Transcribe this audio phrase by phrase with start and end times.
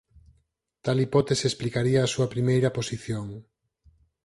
[0.85, 3.27] Tal hipótese explicaría a súa primeira posición.